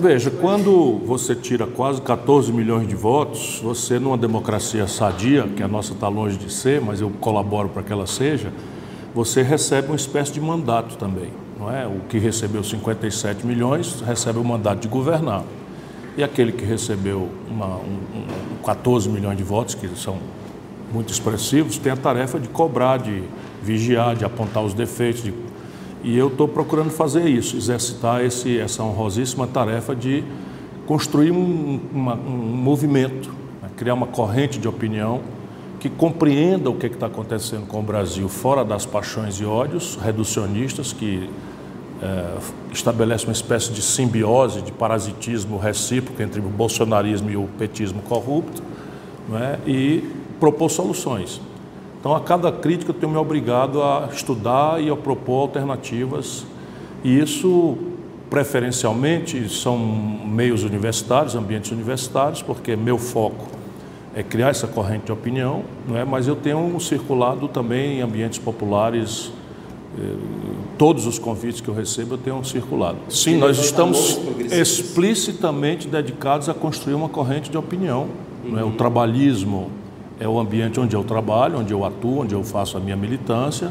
[0.00, 5.66] Veja, quando você tira quase 14 milhões de votos, você numa democracia sadia, que a
[5.66, 8.52] nossa está longe de ser, mas eu colaboro para que ela seja,
[9.12, 11.30] você recebe uma espécie de mandato também.
[11.58, 11.84] Não é?
[11.84, 15.42] O que recebeu 57 milhões recebe o mandato de governar.
[16.16, 17.98] E aquele que recebeu uma, um,
[18.60, 20.18] um, 14 milhões de votos, que são
[20.92, 23.24] muito expressivos, tem a tarefa de cobrar, de
[23.64, 25.24] vigiar, de apontar os defeitos.
[25.24, 25.34] De...
[26.02, 30.22] E eu estou procurando fazer isso, exercitar esse, essa honrosíssima tarefa de
[30.86, 33.28] construir um, uma, um movimento,
[33.62, 33.68] né?
[33.76, 35.20] criar uma corrente de opinião
[35.78, 40.92] que compreenda o que está acontecendo com o Brasil fora das paixões e ódios reducionistas
[40.92, 41.30] que
[42.02, 42.36] é,
[42.72, 48.62] estabelece uma espécie de simbiose, de parasitismo recíproco entre o bolsonarismo e o petismo corrupto,
[49.34, 49.58] é?
[49.66, 50.04] e
[50.40, 51.40] propor soluções.
[52.00, 56.46] Então, a cada crítica, eu tenho me obrigado a estudar e a propor alternativas,
[57.02, 57.76] e isso,
[58.30, 63.46] preferencialmente, são meios universitários, ambientes universitários, porque meu foco
[64.14, 66.04] é criar essa corrente de opinião, não é?
[66.04, 69.30] mas eu tenho circulado também em ambientes populares
[70.76, 72.98] todos os convites que eu recebo eu tenho circulado.
[73.08, 74.18] Sim, nós estamos
[74.50, 78.08] explicitamente dedicados a construir uma corrente de opinião.
[78.44, 78.58] Uhum.
[78.58, 78.64] É?
[78.64, 79.70] O trabalhismo
[80.20, 83.70] é o ambiente onde eu trabalho, onde eu atuo, onde eu faço a minha militância,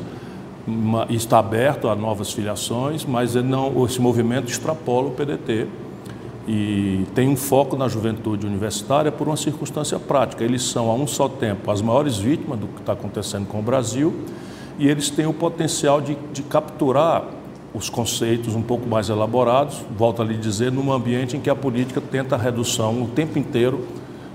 [1.09, 5.68] está aberto a novas filiações, mas não, esse movimento extrapola o PDT
[6.48, 10.44] e tem um foco na juventude universitária por uma circunstância prática.
[10.44, 13.62] Eles são, a um só tempo, as maiores vítimas do que está acontecendo com o
[13.62, 14.14] Brasil
[14.80, 17.25] e eles têm o potencial de, de capturar
[17.73, 21.56] os conceitos um pouco mais elaborados, volto a lhe dizer, num ambiente em que a
[21.56, 23.86] política tenta a redução o tempo inteiro.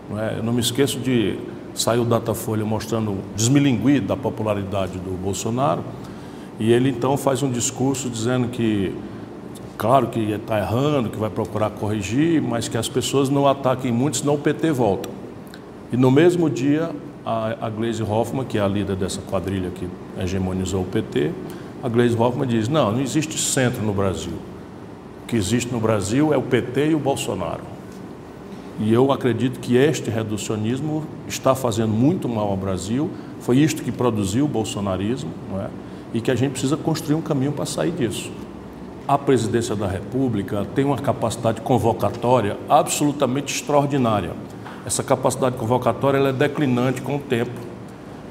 [0.08, 0.38] Não é?
[0.38, 1.38] Eu não me esqueço de
[1.74, 5.82] sair o Datafolha mostrando desmilinguir da popularidade do Bolsonaro,
[6.58, 8.94] e ele então faz um discurso dizendo que,
[9.76, 14.18] claro que está errando, que vai procurar corrigir, mas que as pessoas não ataquem muito,
[14.18, 15.08] senão o PT volta.
[15.92, 16.90] E no mesmo dia,
[17.24, 21.32] a, a Gleisi Hoffmann, que é a líder dessa quadrilha que hegemonizou o PT,
[21.82, 24.34] a Gleisi Hoffmann diz: não, não existe centro no Brasil.
[25.24, 27.71] O que existe no Brasil é o PT e o Bolsonaro.
[28.82, 33.08] E eu acredito que este reducionismo está fazendo muito mal ao Brasil.
[33.38, 35.68] Foi isto que produziu o bolsonarismo, não é?
[36.12, 38.28] e que a gente precisa construir um caminho para sair disso.
[39.06, 44.32] A presidência da República tem uma capacidade convocatória absolutamente extraordinária.
[44.84, 47.52] Essa capacidade convocatória é declinante com o tempo,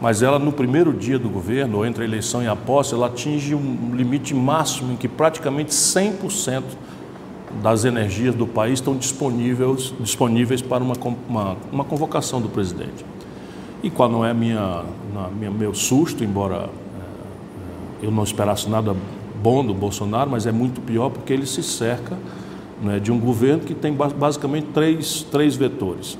[0.02, 3.08] mas ela no primeiro dia do governo, ou entre a eleição e a posse, ela
[3.08, 6.64] atinge um limite máximo em que praticamente 100%
[7.62, 10.96] das energias do país estão disponíveis, disponíveis para uma,
[11.28, 13.06] uma, uma convocação do presidente.
[13.84, 14.84] E qual não é minha,
[15.38, 16.70] minha, meu susto, embora
[18.02, 18.96] é, eu não esperasse nada
[19.42, 22.18] bom do Bolsonaro, mas é muito pior porque ele se cerca
[22.82, 26.18] né, de um governo que tem basicamente três, três vetores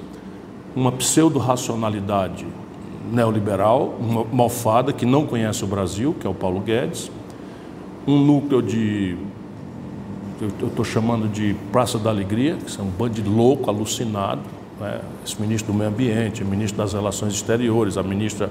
[0.76, 2.46] uma pseudo-racionalidade
[3.12, 7.12] neoliberal, uma malfada que não conhece o Brasil, que é o Paulo Guedes,
[8.08, 9.18] um núcleo de,
[10.42, 14.42] eu estou chamando de Praça da Alegria, que são um bando de louco, alucinado,
[14.80, 15.00] né?
[15.24, 18.50] esse ministro do Meio Ambiente, ministro das Relações Exteriores, a ministra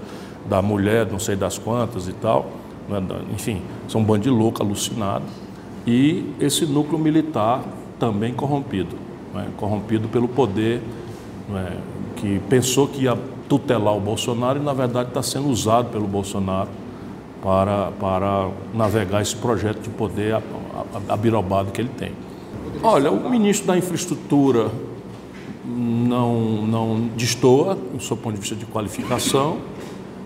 [0.48, 2.48] da Mulher, não sei das quantas e tal,
[2.88, 3.02] né?
[3.34, 5.24] enfim, são um bando de louco, alucinado,
[5.84, 7.64] e esse núcleo militar
[7.98, 8.96] também corrompido,
[9.34, 9.48] né?
[9.56, 10.80] corrompido pelo poder
[11.48, 11.76] né?
[12.14, 13.18] que pensou que ia
[13.48, 16.68] tutelar o Bolsonaro e, na verdade, está sendo usado pelo Bolsonaro
[17.42, 20.34] para, para navegar esse projeto de poder
[21.08, 22.12] abirobado que ele tem.
[22.82, 24.70] Olha, o ministro da Infraestrutura
[25.64, 29.58] não, não destoa, do seu ponto de vista de qualificação.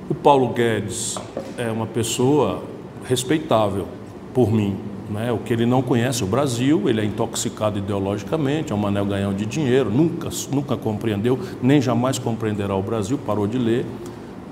[0.09, 1.19] O Paulo Guedes
[1.59, 2.63] é uma pessoa
[3.09, 3.87] respeitável
[4.33, 4.77] por mim,
[5.11, 5.33] né?
[5.33, 9.33] O que ele não conhece o Brasil, ele é intoxicado ideologicamente, é um manel ganhão
[9.33, 13.87] de dinheiro, nunca, nunca compreendeu, nem jamais compreenderá o Brasil, parou de ler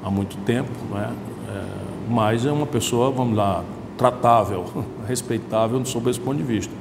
[0.05, 1.11] há muito tempo, né?
[1.49, 1.63] É,
[2.09, 3.65] mas é uma pessoa, vamos lá,
[4.03, 4.65] tratável,
[5.07, 6.73] respeitável sob esse ponto de vista.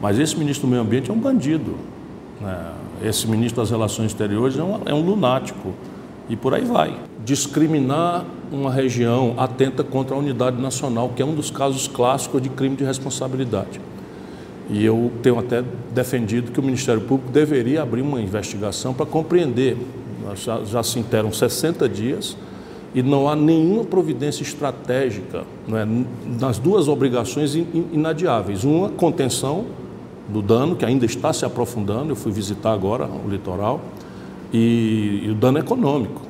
[0.00, 1.76] Mas esse ministro do Meio Ambiente é um bandido.
[2.40, 2.72] Né?
[3.02, 5.72] Esse ministro das Relações Exteriores é um, é um lunático.
[6.28, 6.98] E por aí vai.
[7.24, 12.48] Discriminar uma região atenta contra a unidade nacional, que é um dos casos clássicos de
[12.48, 13.80] crime de responsabilidade.
[14.68, 15.62] E eu tenho até
[15.94, 19.76] defendido que o Ministério Público deveria abrir uma investigação para compreender.
[20.34, 22.36] Já, já se interam 60 dias
[22.96, 25.86] e não há nenhuma providência estratégica é,
[26.40, 28.64] nas duas obrigações inadiáveis.
[28.64, 29.66] Uma, contenção
[30.26, 33.82] do dano, que ainda está se aprofundando, eu fui visitar agora o litoral,
[34.50, 36.22] e, e o dano econômico.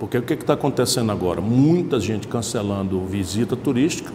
[0.00, 1.40] Porque o que está acontecendo agora?
[1.40, 4.12] Muita gente cancelando visita turística,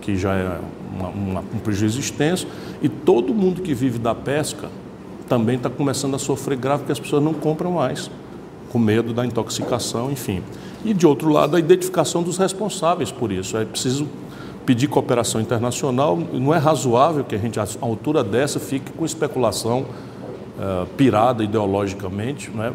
[0.00, 0.60] que já é
[0.96, 2.46] uma, uma, um prejuízo extenso,
[2.80, 4.68] e todo mundo que vive da pesca
[5.28, 8.08] também está começando a sofrer grave porque as pessoas não compram mais,
[8.70, 10.40] com medo da intoxicação, enfim.
[10.84, 13.56] E de outro lado, a identificação dos responsáveis por isso.
[13.56, 14.06] É preciso
[14.66, 16.18] pedir cooperação internacional.
[16.32, 19.86] Não é razoável que a gente, a altura dessa, fique com especulação
[20.58, 22.72] uh, pirada ideologicamente, né?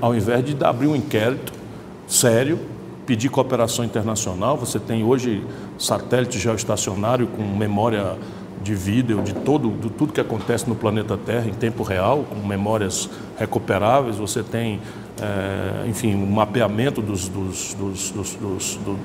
[0.00, 1.52] ao invés de abrir um inquérito
[2.06, 2.58] sério,
[3.06, 4.56] pedir cooperação internacional.
[4.56, 5.44] Você tem hoje
[5.78, 8.16] satélite geoestacionário com memória
[8.62, 12.46] de vídeo de todo de tudo que acontece no planeta Terra em tempo real, com
[12.46, 14.16] memórias recuperáveis.
[14.16, 14.80] Você tem,
[15.20, 18.10] é, enfim, um mapeamento dos, dos, dos,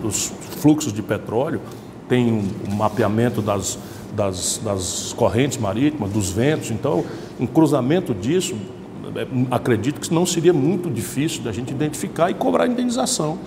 [0.02, 1.62] dos, fluxos de petróleo,
[2.08, 3.78] tem um mapeamento das,
[4.16, 6.72] das, das correntes marítimas, dos ventos.
[6.72, 7.06] Então,
[7.40, 8.56] um cruzamento disso,
[9.16, 13.38] é, acredito que não seria muito difícil da gente identificar e cobrar indenização.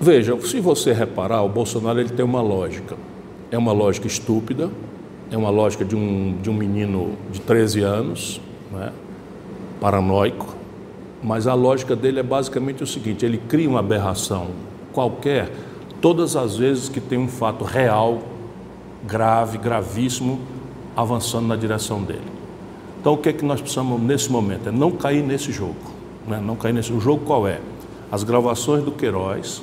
[0.00, 2.96] Veja, se você reparar, o Bolsonaro ele tem uma lógica.
[3.52, 4.70] É uma lógica estúpida,
[5.30, 8.40] é uma lógica de um, de um menino de 13 anos,
[8.72, 8.92] né,
[9.80, 10.61] paranoico,
[11.22, 14.48] mas a lógica dele é basicamente o seguinte: ele cria uma aberração
[14.92, 15.50] qualquer
[16.00, 18.22] todas as vezes que tem um fato real,
[19.06, 20.40] grave, gravíssimo,
[20.96, 22.32] avançando na direção dele.
[23.00, 24.68] Então, o que é que nós precisamos nesse momento?
[24.68, 25.76] É não cair nesse jogo.
[26.26, 26.40] Né?
[26.44, 27.60] Não cair nesse o jogo qual é?
[28.10, 29.62] As gravações do Queiroz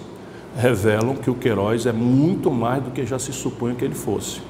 [0.57, 4.41] revelam que o Queiroz é muito mais do que já se supunha que ele fosse.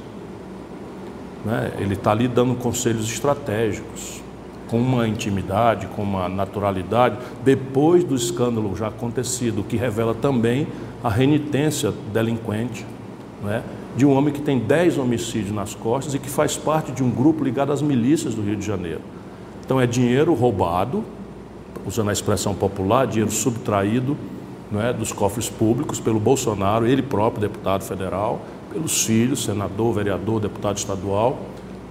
[1.46, 1.74] Né?
[1.80, 4.22] Ele está ali dando conselhos estratégicos,
[4.70, 10.68] com uma intimidade, com uma naturalidade, depois do escândalo já acontecido, que revela também
[11.04, 12.86] a renitência delinquente
[13.44, 13.64] né?
[13.96, 17.10] de um homem que tem 10 homicídios nas costas e que faz parte de um
[17.10, 19.02] grupo ligado às milícias do Rio de Janeiro.
[19.66, 21.04] Então é dinheiro roubado,
[21.86, 24.16] usando a expressão popular, dinheiro subtraído
[24.78, 28.42] é, dos cofres públicos pelo Bolsonaro, ele próprio, deputado federal,
[28.72, 31.40] pelos filhos, senador, vereador, deputado estadual,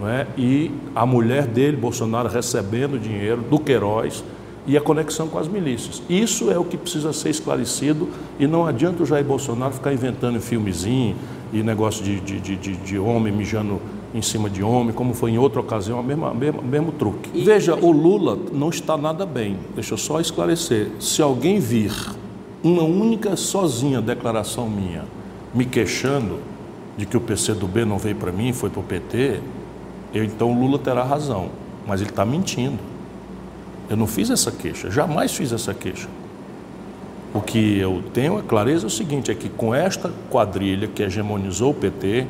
[0.07, 0.27] é?
[0.37, 4.23] e a mulher dele, Bolsonaro, recebendo dinheiro do Queiroz
[4.67, 6.03] e a conexão com as milícias.
[6.09, 8.09] Isso é o que precisa ser esclarecido
[8.39, 11.17] e não adianta o Jair Bolsonaro ficar inventando filmezinho
[11.53, 13.81] e negócio de, de, de, de homem mijando
[14.15, 17.31] em cima de homem, como foi em outra ocasião, o mesmo, mesmo, mesmo truque.
[17.35, 17.45] E...
[17.45, 19.59] Veja, o Lula não está nada bem.
[19.75, 20.89] Deixa eu só esclarecer.
[20.99, 21.93] Se alguém vir
[22.63, 25.05] uma única sozinha declaração minha
[25.55, 26.39] me queixando
[26.97, 29.41] de que o PCdoB não veio para mim, foi para o PT,
[30.13, 31.51] eu, então o Lula terá razão,
[31.87, 32.79] mas ele está mentindo.
[33.89, 36.09] Eu não fiz essa queixa, jamais fiz essa queixa.
[37.35, 41.03] O que eu tenho a clareza é o seguinte: é que com esta quadrilha que
[41.03, 42.27] hegemonizou o PT,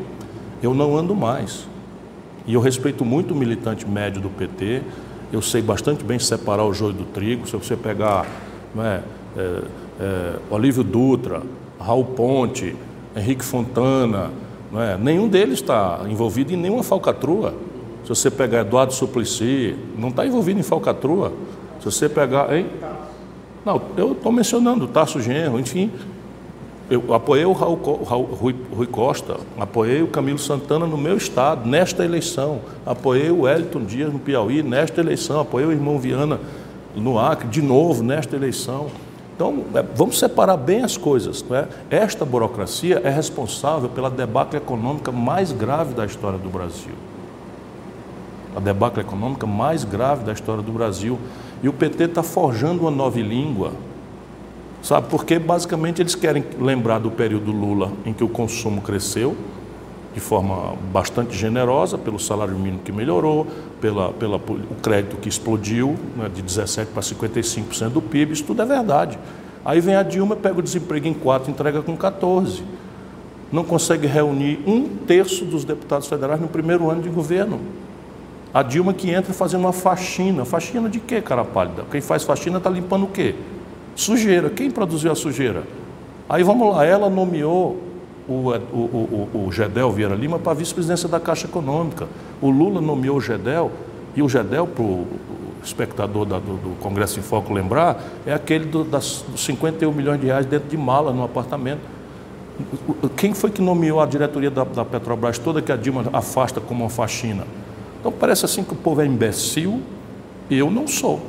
[0.63, 1.67] eu não ando mais.
[2.47, 4.83] E eu respeito muito o militante médio do PT,
[5.33, 7.47] eu sei bastante bem separar o joio do trigo.
[7.47, 8.27] Se você pegar
[8.77, 9.01] é,
[9.37, 9.63] é,
[10.01, 11.43] é, Olívio Dutra,
[11.79, 12.75] Raul Ponte,
[13.15, 14.31] Henrique Fontana,
[14.75, 14.97] é?
[14.99, 17.55] nenhum deles está envolvido em nenhuma falcatrua.
[18.09, 21.31] Se você pegar Eduardo Suplicy, não está envolvido em falcatrua.
[21.79, 22.51] Se você pegar.
[22.57, 22.67] Hein?
[23.67, 25.91] Não, eu estou mencionando Tarso Genro, enfim.
[26.89, 31.69] Eu apoiei o Raul, Raul, Rui, Rui, Costa, apoiei o Camilo Santana no meu estado,
[31.69, 36.41] nesta eleição, apoiei o Wellington Dias no Piauí, nesta eleição, apoiei o irmão Viana
[36.97, 38.87] no Acre, de novo, nesta eleição.
[39.37, 41.45] Então, é, vamos separar bem as coisas.
[41.51, 41.69] É?
[41.91, 46.95] Esta burocracia é responsável pela debacle econômica mais grave da história do Brasil.
[48.59, 51.17] A debacle econômica mais grave da história do Brasil.
[51.63, 53.71] E o PT está forjando uma nova língua.
[54.83, 55.07] Sabe?
[55.09, 59.37] Porque basicamente eles querem lembrar do período Lula em que o consumo cresceu,
[60.13, 63.47] de forma bastante generosa, pelo salário mínimo que melhorou,
[63.81, 64.41] pela, pela,
[64.83, 69.17] crédito que explodiu né, de 17% para 55% do PIB, isso tudo é verdade.
[69.65, 72.65] Aí vem a Dilma, pega o desemprego em 4, entrega com 14.
[73.53, 77.61] Não consegue reunir um terço dos deputados federais no primeiro ano de governo.
[78.53, 80.45] A Dilma que entra fazendo uma faxina.
[80.45, 81.85] Faxina de quê, cara pálida?
[81.91, 83.35] Quem faz faxina está limpando o quê?
[83.95, 84.49] Sujeira.
[84.49, 85.65] Quem produziu a sujeira?
[86.29, 87.83] Aí vamos lá, ela nomeou
[88.29, 92.07] o, o, o, o Gedel Vieira Lima para vice-presidência da Caixa Econômica.
[92.41, 93.71] O Lula nomeou o Gedel,
[94.15, 95.07] e o Gedel, para o
[95.65, 100.21] espectador da, do, do, Congresso em Foco lembrar, é aquele do, das, dos 51 milhões
[100.21, 101.81] de reais dentro de mala no apartamento.
[103.17, 106.85] Quem foi que nomeou a diretoria da, da Petrobras toda que a Dilma afasta como
[106.85, 107.45] uma faxina?
[108.01, 109.81] Então parece assim que o povo é imbecil
[110.49, 111.21] e eu não sou.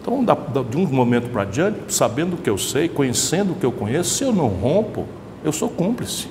[0.00, 0.24] Então,
[0.68, 4.14] de um momento para diante, sabendo o que eu sei, conhecendo o que eu conheço,
[4.14, 5.04] se eu não rompo,
[5.44, 6.28] eu sou cúmplice.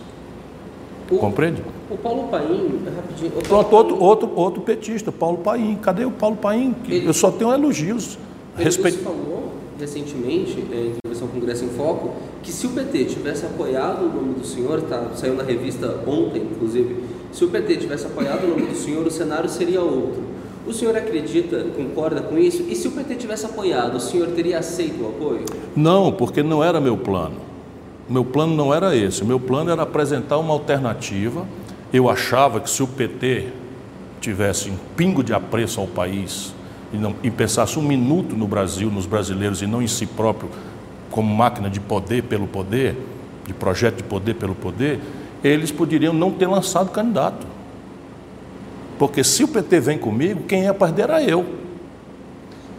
[1.09, 1.61] O, Compreende?
[1.89, 3.31] O Paulo Paim, rapidinho.
[3.39, 5.77] O Pronto, outro, outro, outro petista, Paulo Paim.
[5.81, 6.75] Cadê o Paulo Paim?
[6.87, 8.17] Ele, eu só tenho elogios.
[8.55, 8.99] Ele Respeito...
[8.99, 12.11] falou recentemente, é, em entrevista ao Congresso em Foco,
[12.43, 16.41] que se o PT tivesse apoiado o nome do senhor, tá, saiu na revista ontem,
[16.41, 16.97] inclusive,
[17.31, 20.23] se o PT tivesse apoiado o nome do senhor, o cenário seria outro.
[20.67, 22.63] O senhor acredita, concorda com isso?
[22.69, 25.45] E se o PT tivesse apoiado, o senhor teria aceito o apoio?
[25.75, 27.37] Não, porque não era meu plano.
[28.09, 29.23] Meu plano não era esse.
[29.23, 31.45] Meu plano era apresentar uma alternativa.
[31.93, 33.47] Eu achava que se o PT
[34.19, 36.53] tivesse um pingo de apreço ao país
[36.93, 40.49] e, não, e pensasse um minuto no Brasil, nos brasileiros e não em si próprio,
[41.09, 42.95] como máquina de poder pelo poder,
[43.45, 44.99] de projeto de poder pelo poder,
[45.43, 47.45] eles poderiam não ter lançado candidato.
[48.97, 51.45] Porque se o PT vem comigo, quem ia perder era eu.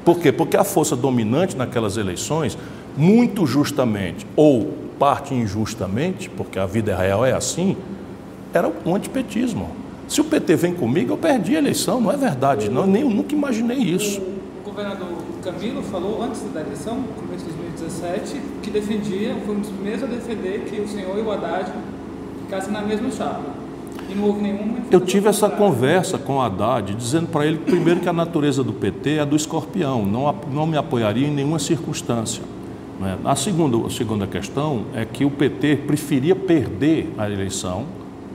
[0.05, 0.31] Por quê?
[0.31, 2.57] Porque a força dominante naquelas eleições,
[2.97, 7.77] muito justamente, ou parte injustamente, porque a vida real é assim,
[8.53, 9.71] era o antipetismo.
[10.09, 13.11] Se o PT vem comigo, eu perdi a eleição, não é verdade, não, nem, eu
[13.11, 14.21] nunca imaginei isso.
[14.21, 15.09] O governador
[15.43, 20.07] Camilo falou antes da eleição, começo de 2017, que defendia, foi um dos primeiros a
[20.07, 21.73] defender que o senhor e o Haddad
[22.51, 23.41] ficassem na mesma chapa.
[24.09, 24.79] E não houve nenhuma.
[24.91, 28.73] Eu tive essa conversa com o Haddad, dizendo para ele, primeiro, que a natureza do
[28.73, 32.43] PT é do escorpião, não, não me apoiaria em nenhuma circunstância.
[32.99, 33.17] Né?
[33.25, 37.85] A, segunda, a segunda questão é que o PT preferia perder a eleição.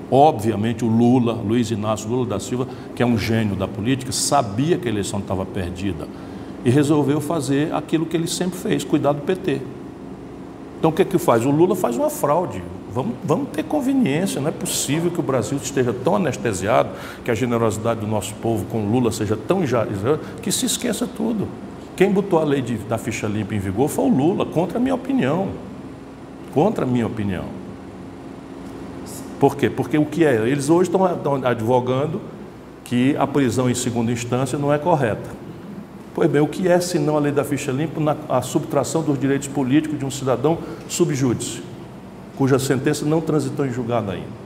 [0.10, 4.78] Obviamente, o Lula, Luiz Inácio Lula da Silva, que é um gênio da política, sabia
[4.78, 6.08] que a eleição estava perdida
[6.64, 9.62] e resolveu fazer aquilo que ele sempre fez, cuidar do PT.
[10.80, 11.46] Então, o que, é que faz?
[11.46, 12.62] O Lula faz uma fraude.
[12.96, 16.92] Vamos, vamos ter conveniência, não é possível que o Brasil esteja tão anestesiado,
[17.26, 19.64] que a generosidade do nosso povo com Lula seja tão
[20.42, 21.46] que se esqueça tudo.
[21.98, 24.82] Quem botou a lei de, da ficha limpa em vigor foi o Lula, contra a
[24.82, 25.50] minha opinião.
[26.54, 27.44] Contra a minha opinião.
[29.42, 29.70] Por quê?
[29.70, 30.48] Porque o que é?
[30.48, 32.22] Eles hoje estão, estão advogando
[32.86, 35.30] que a prisão em segunda instância não é correta.
[36.14, 39.20] Pois bem, o que é senão a lei da ficha limpa na, a subtração dos
[39.20, 41.75] direitos políticos de um cidadão subjúdice?
[42.38, 44.46] Cuja sentença não transitou em julgado ainda.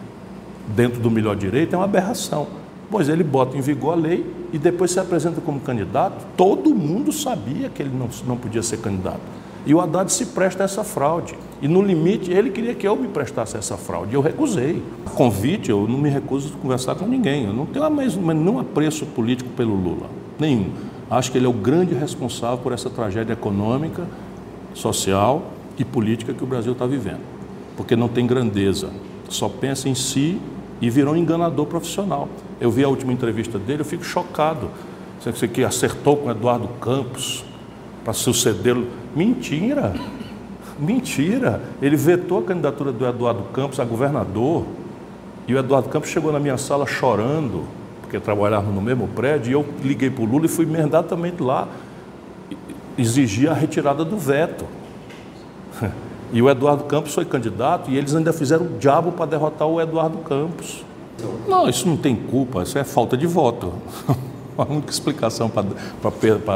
[0.75, 2.47] Dentro do melhor direito é uma aberração.
[2.91, 6.25] Pois ele bota em vigor a lei e depois se apresenta como candidato.
[6.35, 9.21] Todo mundo sabia que ele não, não podia ser candidato.
[9.65, 11.35] E o Haddad se presta a essa fraude.
[11.61, 14.13] E no limite, ele queria que eu me prestasse a essa fraude.
[14.13, 14.81] Eu recusei.
[15.13, 17.45] Convite, eu não me recuso a conversar com ninguém.
[17.45, 20.09] Eu não tenho mais nenhum apreço político pelo Lula.
[20.39, 20.69] Nenhum.
[21.11, 24.07] Acho que ele é o grande responsável por essa tragédia econômica,
[24.73, 27.38] social e política que o Brasil está vivendo
[27.79, 28.89] porque não tem grandeza,
[29.29, 30.37] só pensa em si
[30.81, 32.27] e virou um enganador profissional.
[32.59, 34.69] Eu vi a última entrevista dele, eu fico chocado.
[35.21, 37.45] Você que acertou com Eduardo Campos
[38.03, 38.85] para sucedê-lo.
[39.15, 39.93] Mentira!
[40.77, 41.61] Mentira!
[41.81, 44.65] Ele vetou a candidatura do Eduardo Campos a governador
[45.47, 47.63] e o Eduardo Campos chegou na minha sala chorando,
[48.01, 51.65] porque trabalhávamos no mesmo prédio, e eu liguei para o Lula e fui imediatamente lá
[52.97, 54.65] exigir a retirada do veto.
[56.31, 59.81] E o Eduardo Campos foi candidato e eles ainda fizeram o diabo para derrotar o
[59.81, 60.83] Eduardo Campos.
[61.47, 63.73] Não, isso não tem culpa, isso é falta de voto.
[64.57, 65.63] A única explicação para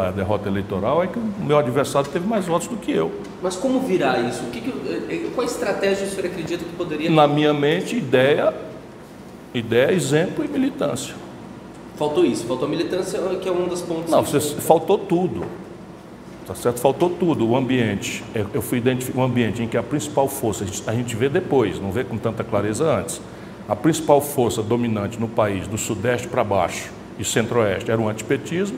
[0.08, 3.10] a derrota eleitoral é que o meu adversário teve mais votos do que eu.
[3.42, 4.44] Mas como virar isso?
[4.52, 8.54] Que que, eh, eh, qual estratégia o senhor acredita que poderia Na minha mente, ideia,
[9.54, 11.16] ideia, exemplo e militância.
[11.96, 14.12] Faltou isso, faltou militância, que é um dos pontos.
[14.12, 15.46] Não, você, faltou tudo.
[16.46, 16.82] Tá certo?
[16.82, 18.24] Faltou tudo, o ambiente.
[18.54, 21.92] Eu fui identificar um ambiente em que a principal força, a gente vê depois, não
[21.92, 23.22] vê com tanta clareza antes.
[23.68, 28.78] A principal força dominante no país, do sudeste para baixo e centro-oeste, era o antipetismo.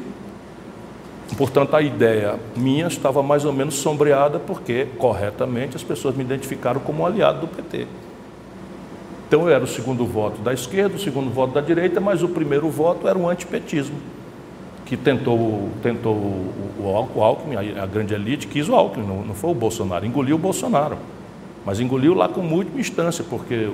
[1.36, 6.80] Portanto, a ideia minha estava mais ou menos sombreada porque, corretamente, as pessoas me identificaram
[6.80, 7.88] como um aliado do PT.
[9.28, 12.30] Então, eu era o segundo voto da esquerda, o segundo voto da direita, mas o
[12.30, 13.96] primeiro voto era o antipetismo
[14.86, 19.50] que tentou, tentou o, o Alckmin, a, grande elite, quis o Alckmin, não, não, foi
[19.50, 20.98] o Bolsonaro, engoliu o Bolsonaro.
[21.66, 23.70] Mas engoliu lá com muita instância, porque o,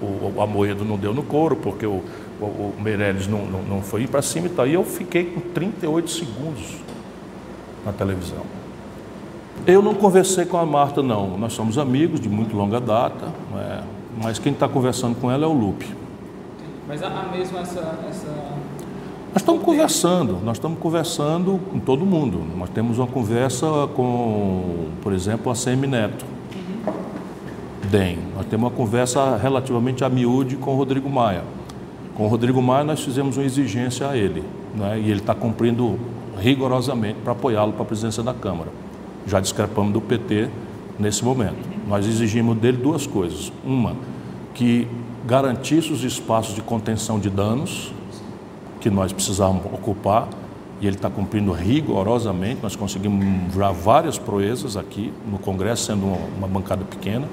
[0.00, 2.00] o, o Amoedo não deu no couro, porque o,
[2.40, 4.68] o, Meirelles não, não, não foi para cima e tal.
[4.68, 6.76] E eu fiquei com 38 segundos
[7.84, 8.42] na televisão.
[9.66, 11.36] Eu não conversei com a Marta, não.
[11.36, 13.82] Nós somos amigos de muito longa data, é?
[14.22, 15.86] mas quem está conversando com ela é o Lupe.
[16.86, 18.28] Mas há mesmo essa, essa
[19.34, 22.40] nós estamos conversando, nós estamos conversando com todo mundo.
[22.56, 26.24] Nós temos uma conversa com, por exemplo, a Semi Neto.
[27.90, 28.18] DEM.
[28.36, 31.42] Nós temos uma conversa relativamente a miúde com o Rodrigo Maia.
[32.14, 35.00] Com o Rodrigo Maia nós fizemos uma exigência a ele, né?
[35.00, 35.98] e ele está cumprindo
[36.40, 38.70] rigorosamente para apoiá-lo para a presidência da Câmara.
[39.26, 40.48] Já discrepamos do PT
[40.96, 41.58] nesse momento.
[41.88, 43.52] Nós exigimos dele duas coisas.
[43.64, 43.96] Uma,
[44.54, 44.86] que
[45.26, 47.92] garantisse os espaços de contenção de danos,
[48.80, 50.28] que nós precisávamos ocupar
[50.80, 52.60] e ele está cumprindo rigorosamente.
[52.62, 57.26] Nós conseguimos já várias proezas aqui no Congresso, sendo uma, uma bancada pequena.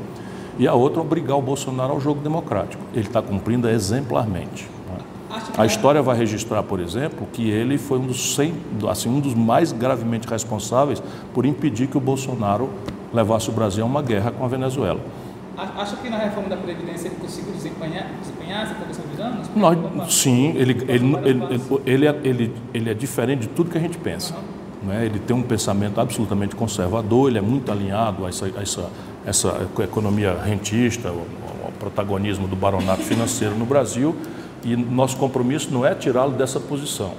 [0.57, 2.83] E a outra, obrigar o Bolsonaro ao jogo democrático.
[2.93, 4.69] Ele está cumprindo exemplarmente.
[4.89, 5.39] Né?
[5.57, 8.53] A história vai registrar, por exemplo, que ele foi um dos, 100,
[8.89, 11.01] assim, um dos mais gravemente responsáveis
[11.33, 12.69] por impedir que o Bolsonaro
[13.13, 14.99] levasse o Brasil a uma guerra com a Venezuela.
[15.57, 19.49] Acha que na reforma da Previdência ele conseguiu desempenhar, desempenhar essa condição de danos?
[19.55, 21.41] Nós, sim, ele, ele, ele,
[21.85, 24.33] ele, é, ele, ele é diferente de tudo que a gente pensa.
[24.81, 25.05] Né?
[25.05, 28.89] Ele tem um pensamento absolutamente conservador, ele é muito alinhado a essa, essa,
[29.25, 31.19] essa economia rentista, o,
[31.67, 34.15] o protagonismo do baronato financeiro no Brasil,
[34.63, 37.13] e nosso compromisso não é tirá-lo dessa posição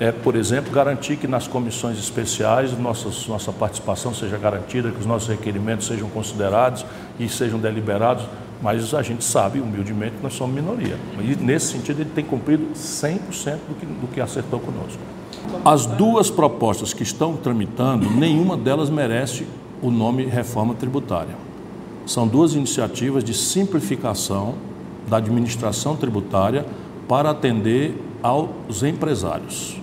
[0.00, 5.04] é, por exemplo, garantir que nas comissões especiais nossas, nossa participação seja garantida, que os
[5.04, 6.86] nossos requerimentos sejam considerados
[7.18, 8.24] e sejam deliberados,
[8.62, 10.96] mas a gente sabe, humildemente, que nós somos minoria.
[11.20, 14.98] E nesse sentido, ele tem cumprido 100% do que, do que acertou conosco.
[15.62, 19.46] As duas propostas que estão tramitando, nenhuma delas merece
[19.82, 21.36] o nome reforma tributária.
[22.06, 24.54] São duas iniciativas de simplificação
[25.06, 26.64] da administração tributária
[27.06, 29.80] para atender aos empresários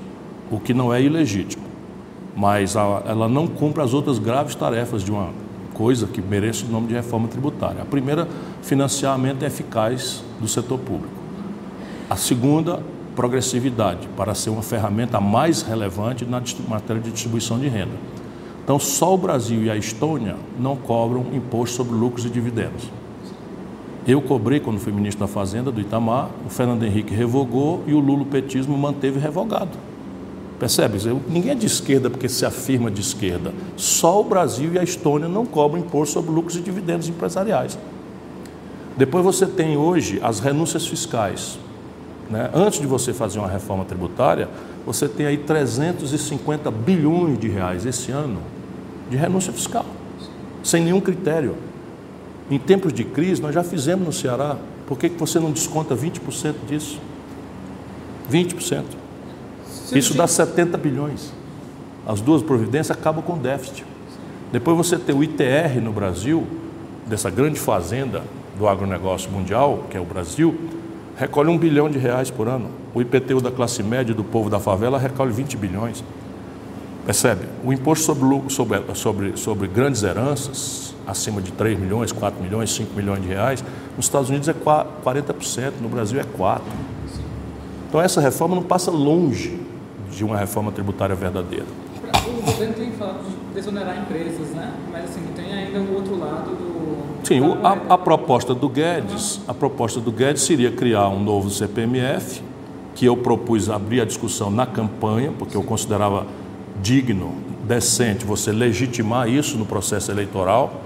[0.52, 1.64] o que não é ilegítimo,
[2.36, 5.30] mas ela não cumpre as outras graves tarefas de uma
[5.74, 7.82] coisa que merece o nome de reforma tributária.
[7.82, 8.28] A primeira,
[8.64, 11.14] financiamento eficaz do setor público.
[12.10, 12.82] A segunda,
[13.16, 17.94] progressividade, para ser uma ferramenta mais relevante na matéria de distribuição de renda.
[18.64, 22.90] Então, só o Brasil e a Estônia não cobram imposto sobre lucros e dividendos.
[24.06, 28.00] Eu cobrei quando fui ministro da Fazenda do Itamar, o Fernando Henrique revogou e o
[28.00, 29.78] lulopetismo manteve revogado.
[30.60, 30.98] Percebe?
[31.28, 33.54] Ninguém é de esquerda porque se afirma de esquerda.
[33.76, 37.78] Só o Brasil e a Estônia não cobram imposto sobre lucros e dividendos empresariais.
[38.98, 41.60] Depois você tem hoje as renúncias fiscais.
[42.30, 42.50] Né?
[42.54, 44.50] Antes de você fazer uma reforma tributária,
[44.86, 48.40] você tem aí 350 bilhões de reais esse ano
[49.10, 49.86] de renúncia fiscal,
[50.64, 51.56] sem nenhum critério.
[52.50, 54.58] Em tempos de crise, nós já fizemos no Ceará.
[54.88, 57.00] Por que você não desconta 20% disso?
[58.32, 58.84] 20%.
[59.94, 61.32] Isso dá 70 bilhões.
[62.06, 63.86] As duas providências acabam com déficit.
[64.52, 66.48] Depois você tem o ITR no Brasil,
[67.06, 68.24] dessa grande fazenda
[68.58, 70.58] do agronegócio mundial, que é o Brasil,
[71.18, 72.70] recolhe um bilhão de reais por ano.
[72.94, 76.04] O IPTU da classe média do povo da favela recolhe 20 bilhões.
[77.06, 77.46] Percebe?
[77.64, 82.94] O imposto sobre, sobre, sobre, sobre grandes heranças, acima de 3 milhões, 4 milhões, 5
[82.96, 83.64] milhões de reais,
[83.96, 86.62] nos Estados Unidos é 40%, no Brasil é 4%.
[87.88, 89.67] Então essa reforma não passa longe
[90.12, 91.66] de uma reforma tributária verdadeira.
[92.28, 94.74] O governo tem falado de exonerar empresas, né?
[94.92, 97.26] mas assim, tem ainda o outro lado do.
[97.26, 101.50] Sim, o, a, a, proposta do Guedes, a proposta do Guedes seria criar um novo
[101.50, 102.42] CPMF,
[102.96, 106.26] que eu propus abrir a discussão na campanha, porque eu considerava
[106.82, 110.82] digno, decente você legitimar isso no processo eleitoral.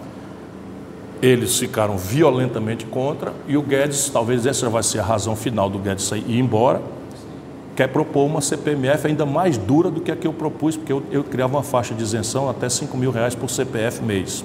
[1.21, 5.77] Eles ficaram violentamente contra e o Guedes, talvez essa vai ser a razão final do
[5.77, 6.81] Guedes sair e ir embora
[7.75, 11.03] quer propor uma CPMF ainda mais dura do que a que eu propus, porque eu,
[11.11, 14.43] eu criava uma faixa de isenção até 5 mil reais por CPF mês.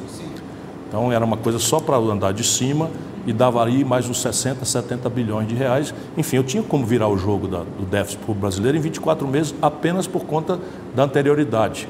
[0.88, 2.90] Então era uma coisa só para andar de cima
[3.26, 5.92] e dava aí mais uns 60, 70 bilhões de reais.
[6.16, 9.54] Enfim, eu tinha como virar o jogo da, do déficit público brasileiro em 24 meses
[9.60, 10.60] apenas por conta
[10.94, 11.88] da anterioridade.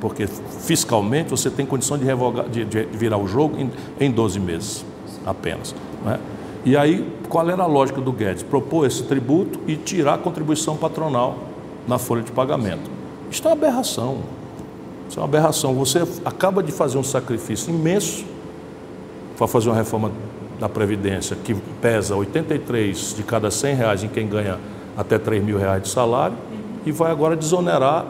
[0.00, 4.40] Porque fiscalmente você tem condição de, revogar, de, de virar o jogo em, em 12
[4.40, 4.84] meses
[5.24, 5.74] apenas.
[6.04, 6.18] Não é?
[6.64, 8.42] E aí, qual era a lógica do Guedes?
[8.42, 11.38] Propor esse tributo e tirar a contribuição patronal
[11.86, 12.90] na folha de pagamento.
[13.30, 14.18] Isso é uma aberração.
[15.08, 15.74] Isso é uma aberração.
[15.74, 18.24] Você acaba de fazer um sacrifício imenso
[19.36, 20.10] para fazer uma reforma
[20.58, 24.58] da Previdência que pesa 83 de cada 100 reais em quem ganha
[24.96, 26.36] até 3 mil reais de salário
[26.84, 28.04] e vai agora desonerar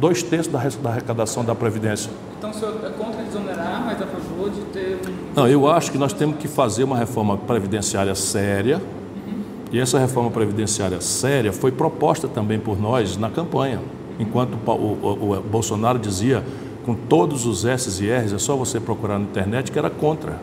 [0.00, 2.10] dois terços da arrecadação da Previdência.
[2.38, 5.00] Então o senhor é contra desonerar, mas a favor de ter.
[5.34, 9.42] Não, eu acho que nós temos que fazer uma reforma previdenciária séria, uhum.
[9.72, 13.80] e essa reforma previdenciária séria foi proposta também por nós na campanha.
[14.18, 16.44] Enquanto o, o, o Bolsonaro dizia,
[16.84, 20.38] com todos os S's e R's, é só você procurar na internet, que era contra.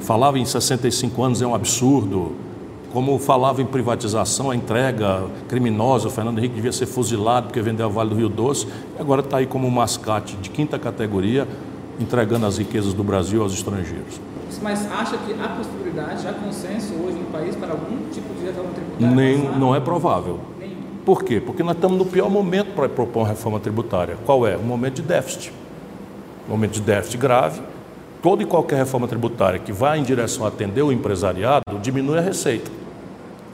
[0.00, 2.32] Falava em 65 anos é um absurdo,
[2.92, 7.86] como falava em privatização, a entrega criminosa, o Fernando Henrique devia ser fuzilado porque vendeu
[7.86, 8.66] a Vale do Rio Doce,
[8.98, 11.46] agora está aí como um mascate de quinta categoria,
[11.98, 14.20] entregando as riquezas do Brasil aos estrangeiros.
[14.62, 18.70] Mas acha que há possibilidade, há consenso hoje no país para algum tipo de reforma
[18.72, 19.14] tributária?
[19.14, 20.40] Nem, não é provável.
[20.58, 20.74] Nenhum.
[21.04, 21.40] Por quê?
[21.40, 24.16] Porque nós estamos no pior momento para propor uma reforma tributária.
[24.24, 24.56] Qual é?
[24.56, 25.52] Um momento de déficit.
[26.48, 27.60] Um momento de déficit grave.
[28.22, 32.20] Toda e qualquer reforma tributária que vá em direção a atender o empresariado diminui a
[32.20, 32.70] receita.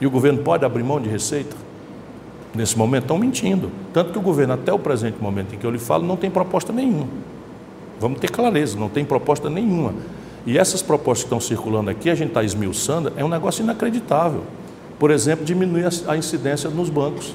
[0.01, 1.55] E o governo pode abrir mão de receita?
[2.53, 3.69] Nesse momento estão mentindo.
[3.93, 6.31] Tanto que o governo, até o presente momento em que eu lhe falo, não tem
[6.31, 7.07] proposta nenhuma.
[7.99, 9.93] Vamos ter clareza, não tem proposta nenhuma.
[10.45, 14.43] E essas propostas que estão circulando aqui, a gente está esmiuçando, é um negócio inacreditável.
[14.99, 17.33] Por exemplo, diminuir a incidência nos bancos.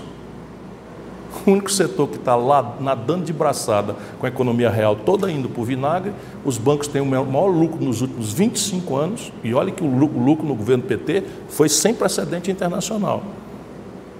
[1.46, 5.50] O único setor que está lá nadando de braçada com a economia real toda indo
[5.56, 6.12] o vinagre,
[6.44, 10.46] os bancos têm o maior lucro nos últimos 25 anos, e olha que o lucro
[10.46, 13.22] no governo PT foi sem precedente internacional.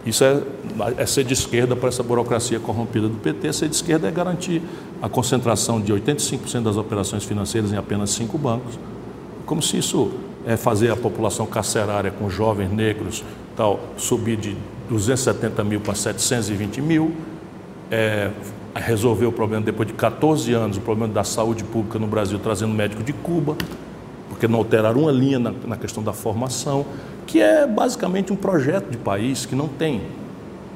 [0.04, 0.40] Isso é,
[0.96, 3.52] é ser de esquerda para essa burocracia corrompida do PT.
[3.52, 4.62] Ser de esquerda é garantir
[5.02, 8.78] a concentração de 85% das operações financeiras em apenas cinco bancos.
[9.44, 10.10] Como se isso
[10.46, 13.22] é fazer a população carcerária com jovens negros
[13.56, 14.56] tal subir de
[14.88, 17.14] 270 mil para 720 mil,
[17.90, 18.30] é,
[18.74, 22.72] resolver o problema depois de 14 anos, o problema da saúde pública no Brasil, trazendo
[22.72, 23.56] médico de Cuba,
[24.28, 26.86] porque não alteraram uma linha na, na questão da formação
[27.30, 30.02] que é basicamente um projeto de país que não tem.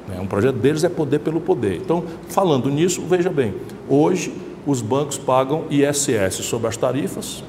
[0.07, 0.17] Né?
[0.21, 1.75] Um projeto deles é poder pelo poder.
[1.75, 3.53] Então, falando nisso, veja bem,
[3.89, 4.33] hoje
[4.65, 7.43] os bancos pagam ISS sobre as tarifas,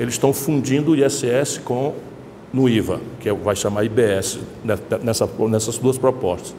[0.00, 1.94] eles estão fundindo o ISS com
[2.52, 6.52] no IVA, que é, vai chamar IBS, né, nessa, nessas duas propostas.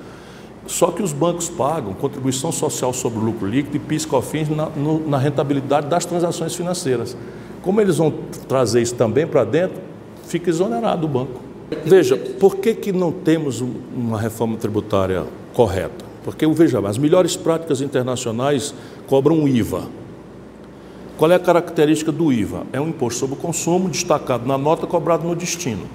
[0.67, 4.69] Só que os bancos pagam contribuição social sobre o lucro líquido e PIS/COFINS na,
[5.05, 7.17] na rentabilidade das transações financeiras.
[7.61, 8.13] Como eles vão
[8.47, 9.81] trazer isso também para dentro,
[10.23, 11.50] fica exonerado o banco.
[11.85, 16.05] Veja, por que, que não temos uma reforma tributária correta?
[16.23, 18.73] Porque, veja, as melhores práticas internacionais
[19.07, 19.87] cobram IVA.
[21.17, 22.65] Qual é a característica do IVA?
[22.73, 25.85] É um imposto sobre o consumo destacado na nota cobrado no destino.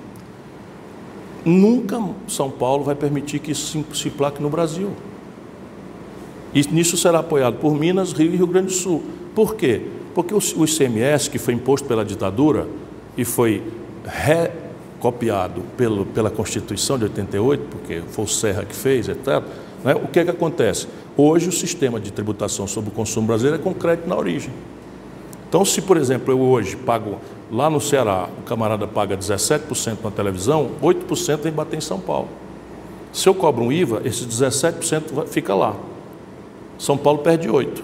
[1.45, 4.91] Nunca São Paulo vai permitir que isso se plaque no Brasil.
[6.55, 9.03] E nisso será apoiado por Minas, Rio e Rio Grande do Sul.
[9.35, 9.83] Por quê?
[10.15, 12.67] Porque o ICMS, que foi imposto pela ditadura
[13.17, 13.63] e foi
[14.05, 14.66] re
[15.07, 19.41] copiado pelo, pela Constituição de 88, porque foi o Serra que fez, etc.,
[19.85, 19.95] né?
[19.95, 20.89] o que é que acontece?
[21.17, 24.51] Hoje o sistema de tributação sobre o consumo brasileiro é com crédito na origem.
[25.49, 27.21] Então, se, por exemplo, eu hoje pago
[27.53, 32.29] lá no Ceará, o camarada paga 17% na televisão, 8% vem bater em São Paulo.
[33.13, 35.77] Se eu cobro um IVA, esse 17% fica lá.
[36.79, 37.81] São Paulo perde 8%.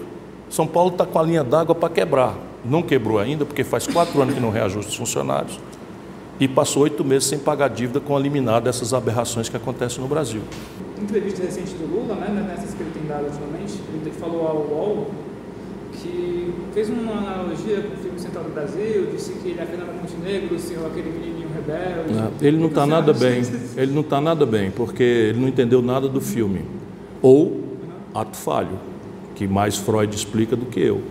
[0.49, 2.35] São Paulo está com a linha d'água para quebrar.
[2.65, 5.57] Não quebrou ainda, porque faz quatro anos que não reajusta os funcionários
[6.39, 10.07] e passou oito meses sem pagar dívida com a liminar dessas aberrações que acontecem no
[10.07, 10.41] Brasil.
[10.99, 14.57] Em entrevista recente do Lula, né, nessas que ele tem dado ultimamente, ele falou ao
[14.57, 15.11] UOL
[16.01, 19.93] que fez uma analogia com o filme Central do Brasil, disse que ele é Fernanda
[19.93, 22.13] Montenegro, o senhor aquele menininho rebelde.
[22.13, 23.41] Não, ele não está nada bem,
[23.77, 26.65] ele não está nada bem, porque ele não entendeu nada do filme.
[27.21, 27.61] Ou uhum.
[28.13, 28.79] ato falho,
[29.35, 31.01] que mais Freud explica do que eu.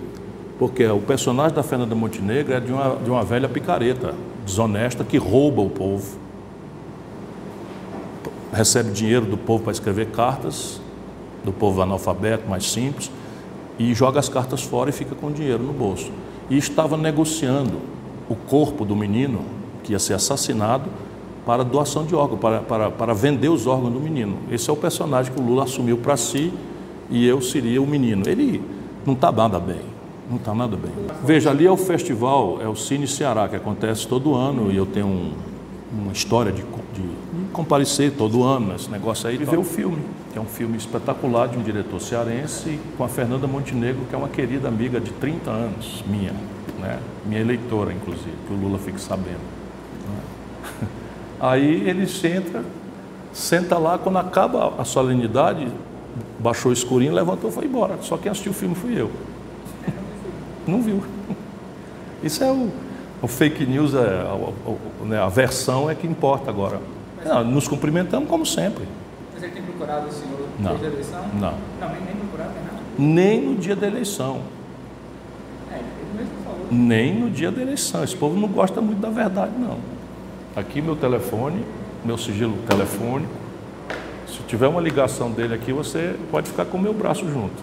[0.58, 5.16] Porque o personagem da Fernanda Montenegro é de uma, de uma velha picareta desonesta que
[5.16, 6.18] rouba o povo,
[8.52, 10.80] recebe dinheiro do povo para escrever cartas,
[11.44, 13.10] do povo analfabeto, mais simples,
[13.78, 16.10] e joga as cartas fora e fica com o dinheiro no bolso.
[16.50, 17.78] E estava negociando
[18.28, 19.40] o corpo do menino,
[19.82, 20.88] que ia ser assassinado,
[21.44, 24.36] para doação de órgãos, para, para, para vender os órgãos do menino.
[24.50, 26.52] Esse é o personagem que o Lula assumiu para si
[27.10, 28.28] e eu seria o menino.
[28.28, 28.62] Ele
[29.04, 29.91] não está nada bem.
[30.30, 30.92] Não está nada bem.
[31.24, 34.86] Veja, ali é o festival, é o Cine Ceará, que acontece todo ano, e eu
[34.86, 35.32] tenho um,
[35.92, 37.02] uma história de, de,
[37.52, 39.98] comparecer todo ano nesse negócio aí, de ver o filme,
[40.32, 44.18] que é um filme espetacular de um diretor cearense, com a Fernanda Montenegro, que é
[44.18, 46.32] uma querida amiga de 30 anos, minha,
[46.80, 46.98] né?
[47.26, 49.40] minha eleitora, inclusive, que o Lula fique sabendo.
[50.08, 50.88] Né?
[51.40, 52.64] Aí ele senta,
[53.32, 55.68] senta lá, quando acaba a solenidade,
[56.38, 57.98] baixou o escurinho, levantou e foi embora.
[58.00, 59.10] Só quem assistiu o filme fui eu.
[60.66, 61.02] Não viu.
[62.22, 62.70] Isso é o,
[63.20, 66.80] o fake news, é, a, a, né, a, versão é que importa agora.
[67.24, 68.84] Não, nos cumprimentamos como sempre.
[69.34, 71.20] Mas ele tem procurado o senhor no dia da eleição?
[71.34, 71.54] Não.
[71.80, 72.78] Não, nem, nem procurado, nem nada?
[72.98, 74.40] Nem no dia da eleição.
[75.70, 76.66] É, ele mesmo falou.
[76.70, 78.04] Nem no dia da eleição.
[78.04, 79.78] Esse povo não gosta muito da verdade, não.
[80.54, 81.64] Aqui meu telefone,
[82.04, 83.32] meu sigilo telefônico.
[84.26, 87.62] Se tiver uma ligação dele aqui, você pode ficar com o meu braço junto.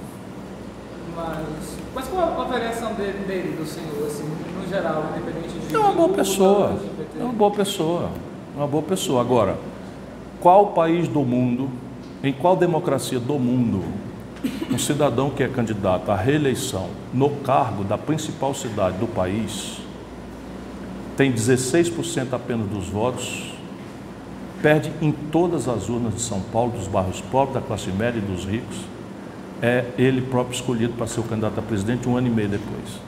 [1.15, 5.75] Mas mas qual a avaliação dele, dele, do senhor, assim, no geral, independente de.
[5.75, 6.79] É uma boa pessoa.
[7.19, 8.09] É uma boa pessoa.
[8.55, 9.21] Uma boa pessoa.
[9.21, 9.57] Agora,
[10.39, 11.69] qual país do mundo,
[12.23, 13.83] em qual democracia do mundo,
[14.71, 19.79] um cidadão que é candidato à reeleição no cargo da principal cidade do país
[21.17, 23.53] tem 16% apenas dos votos,
[24.61, 28.21] perde em todas as urnas de São Paulo, dos bairros pobres, da classe média e
[28.21, 28.88] dos ricos
[29.61, 32.99] é ele próprio escolhido para ser o candidato a presidente um ano e meio depois.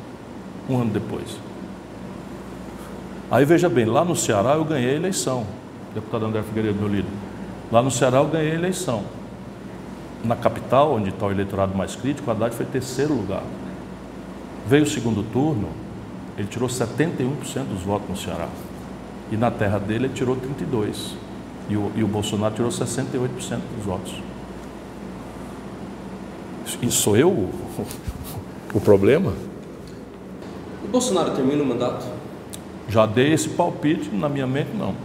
[0.70, 1.38] Um ano depois.
[3.30, 5.46] Aí veja bem, lá no Ceará eu ganhei a eleição,
[5.96, 7.12] deputado André Figueiredo, meu líder.
[7.72, 9.04] Lá no Ceará eu ganhei a eleição.
[10.24, 13.44] Na capital, onde está o eleitorado mais crítico, o Haddad foi terceiro lugar.
[14.68, 15.70] Veio o segundo turno,
[16.38, 18.50] ele tirou 71% dos votos no Ceará.
[19.32, 21.14] E na terra dele ele tirou 32%.
[21.70, 23.30] E o, e o Bolsonaro tirou 68%
[23.78, 24.14] dos votos.
[26.82, 27.50] E sou eu o,
[28.74, 29.34] o problema?
[30.84, 32.06] O Bolsonaro termina o mandato?
[32.89, 34.96] Já dei esse palpite, na minha mente não.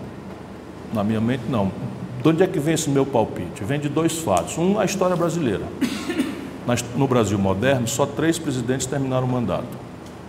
[0.92, 1.70] Na minha mente não.
[2.22, 3.62] De onde é que vem esse meu palpite?
[3.62, 4.56] Vem de dois fatos.
[4.56, 5.64] Um, a história brasileira.
[6.96, 9.68] No Brasil moderno, só três presidentes terminaram o mandato: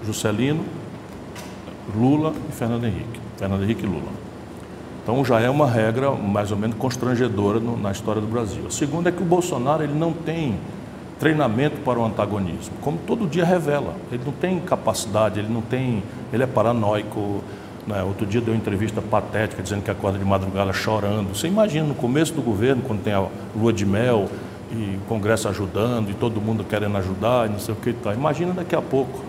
[0.05, 0.63] Juscelino,
[1.95, 3.19] Lula e Fernando Henrique.
[3.37, 4.11] Fernando Henrique e Lula.
[5.01, 8.63] Então já é uma regra mais ou menos constrangedora no, na história do Brasil.
[8.67, 10.59] A segunda é que o Bolsonaro ele não tem
[11.19, 13.95] treinamento para o antagonismo, como todo dia revela.
[14.11, 17.43] Ele não tem capacidade, ele não tem, ele é paranoico.
[17.85, 18.03] Né?
[18.03, 21.35] Outro dia deu uma entrevista patética dizendo que acorda de madrugada chorando.
[21.35, 23.25] Você imagina no começo do governo, quando tem a
[23.55, 24.29] lua de mel
[24.71, 28.13] e o Congresso ajudando e todo mundo querendo ajudar e não sei o que tal.
[28.13, 29.23] Imagina daqui a pouco,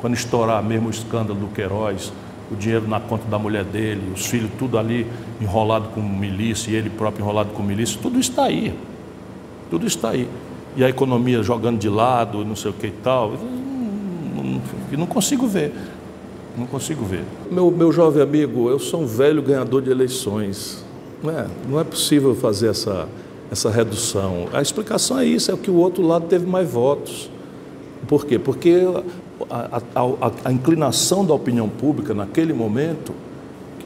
[0.00, 2.12] quando estourar mesmo o escândalo do Queiroz,
[2.50, 5.06] o dinheiro na conta da mulher dele, os filhos tudo ali
[5.40, 8.74] enrolado com milícia e ele próprio enrolado com milícia, tudo está aí.
[9.70, 10.28] Tudo está aí
[10.78, 13.32] e a economia jogando de lado, não sei o que e tal.
[13.32, 14.62] Não,
[14.96, 15.72] não consigo ver.
[16.56, 17.24] Não consigo ver.
[17.50, 20.84] Meu, meu jovem amigo, eu sou um velho ganhador de eleições.
[21.20, 23.08] Não é, não é possível fazer essa,
[23.50, 24.46] essa redução.
[24.52, 27.28] A explicação é isso, é que o outro lado teve mais votos.
[28.06, 28.38] Por quê?
[28.38, 28.80] Porque
[29.50, 33.12] a, a, a, a inclinação da opinião pública naquele momento,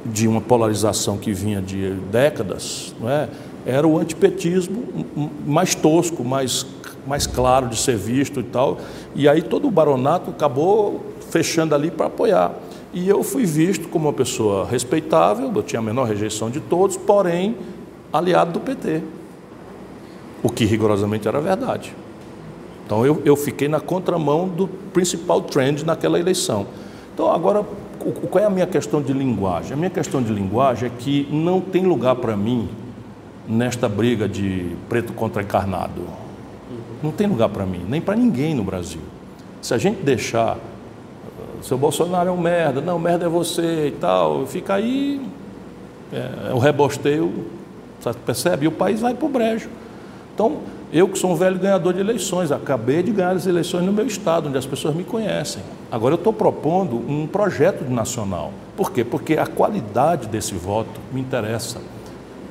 [0.05, 3.31] de uma polarização que vinha de décadas, não é?
[3.66, 5.07] Era o antipetismo
[5.46, 6.66] mais tosco, mais,
[7.07, 8.79] mais claro de ser visto e tal.
[9.14, 12.53] E aí todo o baronato acabou fechando ali para apoiar.
[12.92, 16.96] E eu fui visto como uma pessoa respeitável, eu tinha a menor rejeição de todos,
[16.96, 17.57] porém
[18.12, 19.03] aliado do PT.
[20.42, 21.94] O que rigorosamente era verdade.
[22.85, 26.66] Então eu, eu fiquei na contramão do principal trend naquela eleição.
[27.14, 27.64] Então agora,
[28.31, 29.72] qual é a minha questão de linguagem?
[29.72, 32.68] A minha questão de linguagem é que não tem lugar para mim
[33.48, 36.02] nesta briga de preto contra encarnado.
[37.02, 39.00] Não tem lugar para mim, nem para ninguém no Brasil.
[39.61, 40.57] Se a gente deixar,
[41.62, 45.20] seu Bolsonaro é um merda, não, merda é você e tal, fica aí,
[46.12, 47.46] é, é o rebosteio,
[48.24, 48.64] percebe?
[48.64, 49.68] E o país vai para o brejo.
[50.35, 50.59] Então,
[50.92, 54.07] eu que sou um velho ganhador de eleições, acabei de ganhar as eleições no meu
[54.07, 55.62] estado, onde as pessoas me conhecem.
[55.90, 58.52] Agora eu estou propondo um projeto nacional.
[58.76, 59.05] Por quê?
[59.05, 61.81] Porque a qualidade desse voto me interessa.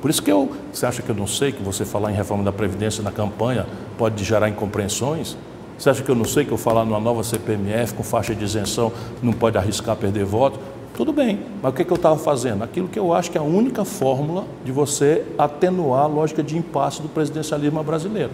[0.02, 2.42] Por isso que eu, você acha que eu não sei que você falar em reforma
[2.42, 3.64] da Previdência na campanha
[3.96, 5.36] pode gerar incompreensões?
[5.78, 8.44] Você acha que eu não sei que eu falar numa nova CPMF com faixa de
[8.44, 10.58] isenção não pode arriscar perder voto?
[10.96, 12.64] Tudo bem, mas o que, que eu estava fazendo?
[12.64, 16.58] Aquilo que eu acho que é a única fórmula de você atenuar a lógica de
[16.58, 18.32] impasse do presidencialismo brasileiro.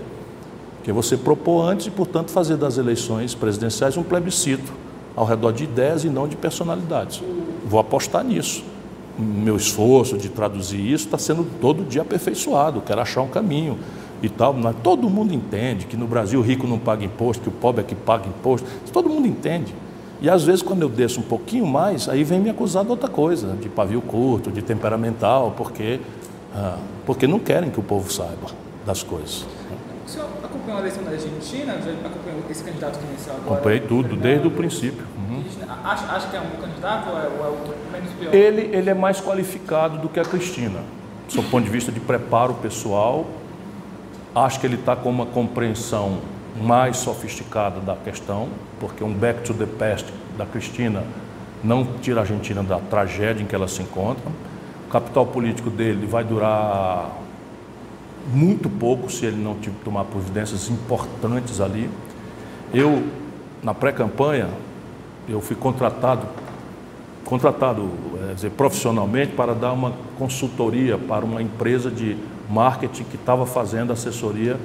[0.83, 4.73] Que é você propor antes e, portanto, fazer das eleições presidenciais um plebiscito
[5.15, 7.23] ao redor de ideias e não de personalidades.
[7.67, 8.65] Vou apostar nisso
[9.19, 13.79] meu esforço de traduzir isso está sendo todo dia aperfeiçoado, quero achar um caminho
[14.23, 14.55] e tal.
[14.83, 17.85] Todo mundo entende que no Brasil o rico não paga imposto, que o pobre é
[17.85, 18.67] que paga imposto.
[18.93, 19.75] Todo mundo entende.
[20.21, 23.09] E às vezes, quando eu desço um pouquinho mais, aí vem me acusar de outra
[23.09, 26.01] coisa, de pavio curto, de temperamental, porque,
[26.55, 26.77] ah,
[27.07, 28.49] porque não querem que o povo saiba
[28.85, 29.47] das coisas.
[30.05, 30.27] O senhor
[30.69, 31.73] acompanhou a eleição da Argentina?
[31.81, 33.55] Já acompanhou esse candidato que iniciou agora?
[33.55, 35.05] Acompanhei tudo, desde o princípio.
[35.17, 35.43] Uhum.
[35.85, 38.35] Acha, acha que é um bom candidato ou é, ou é o menos pior?
[38.35, 40.81] Ele, ele é mais qualificado do que a Cristina,
[41.27, 43.27] do seu ponto de vista de preparo pessoal.
[44.35, 46.19] Acho que ele está com uma compreensão
[46.61, 51.03] mais sofisticada da questão, porque um back to the past da Cristina
[51.65, 54.31] não tira a Argentina da tragédia em que ela se encontra.
[54.87, 57.11] O capital político dele vai durar
[58.33, 61.89] muito pouco se ele não tomar providências importantes ali.
[62.73, 63.03] Eu,
[63.63, 64.49] na pré-campanha,
[65.29, 66.27] eu fui contratado,
[67.25, 67.91] contratado
[68.31, 72.17] é, dizer, profissionalmente para dar uma consultoria para uma empresa de
[72.51, 74.57] marketing que estava fazendo assessoria.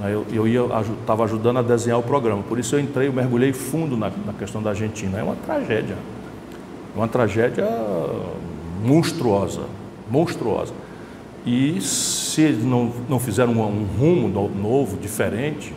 [0.00, 0.62] Né, eu, eu ia
[1.00, 2.42] estava ajudando a desenhar o programa.
[2.42, 5.18] Por isso eu entrei, eu mergulhei fundo na, na questão da Argentina.
[5.18, 5.96] É uma tragédia,
[6.94, 7.66] uma tragédia
[8.84, 9.62] monstruosa,
[10.10, 10.72] monstruosa.
[11.44, 15.74] E se eles não, não fizeram um, um rumo novo, diferente,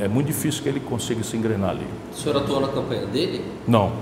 [0.00, 1.86] é muito difícil que ele consiga se engrenar ali.
[2.12, 3.44] O senhor atuou na campanha dele?
[3.66, 3.92] Não,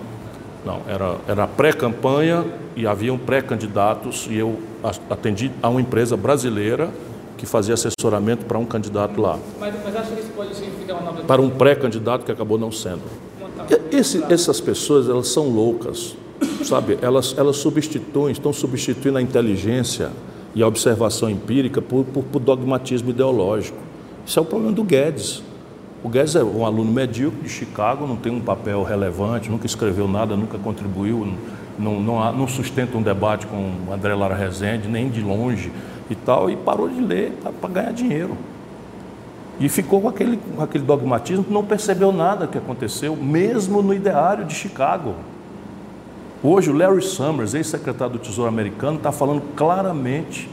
[0.64, 0.80] não.
[0.88, 4.58] Era, era pré-campanha e haviam pré-candidatos e eu
[5.10, 6.90] atendi a uma empresa brasileira
[7.36, 9.38] que fazia assessoramento para um candidato lá.
[9.60, 11.22] Mas, mas acho que isso pode significar uma nova...
[11.24, 13.02] Para um pré-candidato que acabou não sendo.
[13.90, 16.16] Esse, essas pessoas, elas são loucas
[16.64, 20.10] sabe, elas, elas substituem, estão substituindo a inteligência
[20.54, 23.78] e a observação empírica por, por, por, dogmatismo ideológico.
[24.24, 25.42] Isso é o problema do Guedes.
[26.02, 30.08] O Guedes é um aluno medíocre de Chicago, não tem um papel relevante, nunca escreveu
[30.08, 31.26] nada, nunca contribuiu
[31.78, 35.70] não, não, não sustenta um debate com André Lara Rezende, nem de longe
[36.08, 38.36] e tal, e parou de ler para ganhar dinheiro.
[39.58, 44.44] E ficou com aquele, com aquele dogmatismo, não percebeu nada que aconteceu, mesmo no ideário
[44.44, 45.14] de Chicago.
[46.42, 50.48] Hoje, o Larry Summers, ex-secretário do Tesouro americano, está falando claramente,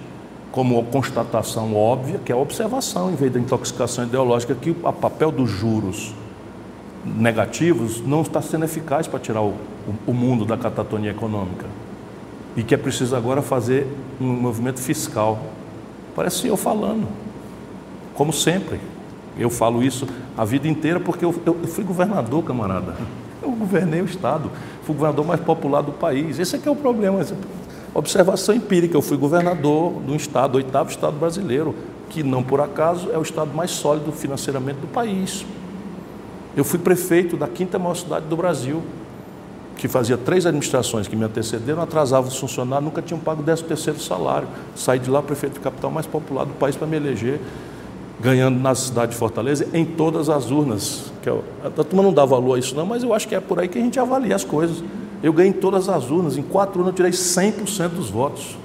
[0.52, 5.32] como constatação óbvia, que é a observação, em vez da intoxicação ideológica, que o papel
[5.32, 6.14] dos juros
[7.04, 9.56] negativos não está sendo eficaz para tirar o,
[10.08, 11.66] o mundo da catatonia econômica.
[12.56, 13.86] E que é preciso agora fazer
[14.22, 15.40] um movimento fiscal.
[16.16, 17.08] Parece eu falando,
[18.14, 18.80] como sempre.
[19.38, 22.96] Eu falo isso a vida inteira porque eu, eu, fui governador, camarada.
[23.44, 24.50] Eu governei o Estado,
[24.84, 26.40] fui o governador mais popular do país.
[26.40, 27.20] Esse é que é o problema.
[27.94, 31.76] Observação empírica, eu fui governador do Estado, oitavo Estado brasileiro,
[32.10, 35.46] que não por acaso é o Estado mais sólido financeiramente do país.
[36.56, 38.82] Eu fui prefeito da quinta maior cidade do Brasil,
[39.76, 43.68] que fazia três administrações que me antecederam, atrasava os funcionários, nunca tinham pago o décimo
[43.68, 44.48] terceiro salário.
[44.76, 47.40] Saí de lá, prefeito de capital mais popular do país para me eleger
[48.20, 51.13] ganhando na cidade de Fortaleza em todas as urnas.
[51.24, 53.40] Que eu, a turma não dá valor a isso não, mas eu acho que é
[53.40, 54.84] por aí que a gente avalia as coisas.
[55.24, 58.58] Eu ganhei em todas as urnas, em quatro urnas eu tirei 100% dos votos.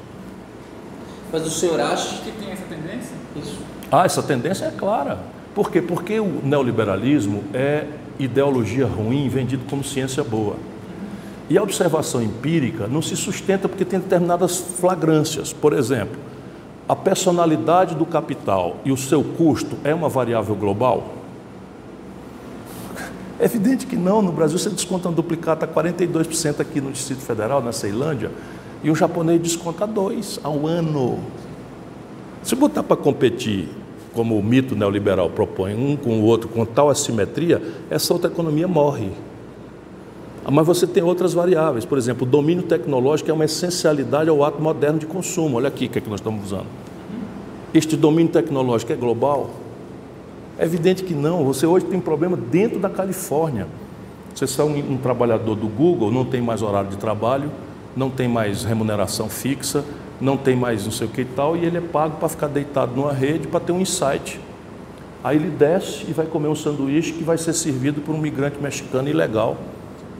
[1.33, 3.13] Mas o senhor acha que tem essa tendência?
[3.37, 3.59] Isso.
[3.93, 5.21] Ah, essa tendência é clara.
[5.55, 5.81] Por quê?
[5.81, 7.87] Porque o neoliberalismo é
[8.19, 10.57] ideologia ruim vendida como ciência boa.
[11.49, 15.53] E a observação empírica não se sustenta porque tem determinadas flagrâncias.
[15.53, 16.19] Por exemplo,
[16.89, 21.18] a personalidade do capital e o seu custo é uma variável global?
[23.41, 24.21] É evidente que não.
[24.21, 28.31] No Brasil você desconta um duplicata 42% aqui no Distrito Federal, na Ceilândia,
[28.83, 31.21] e um japonês desconta 2% ao ano.
[32.43, 33.69] Se botar para competir,
[34.13, 38.67] como o mito neoliberal propõe, um com o outro, com tal assimetria, essa outra economia
[38.67, 39.11] morre.
[40.51, 44.63] Mas você tem outras variáveis, por exemplo, o domínio tecnológico é uma essencialidade ao ato
[44.63, 45.59] moderno de consumo.
[45.59, 46.67] Olha aqui o que, é que nós estamos usando.
[47.75, 49.51] Este domínio tecnológico é global?
[50.59, 51.45] É evidente que não.
[51.45, 53.69] Você hoje tem problema dentro da Califórnia.
[54.35, 57.51] Você é um, um trabalhador do Google, não tem mais horário de trabalho,
[57.97, 59.85] não tem mais remuneração fixa,
[60.21, 62.49] não tem mais não sei o que e tal, e ele é pago para ficar
[62.49, 64.41] deitado numa rede para ter um insight.
[65.23, 68.61] Aí ele desce e vai comer um sanduíche que vai ser servido por um migrante
[68.61, 69.57] mexicano ilegal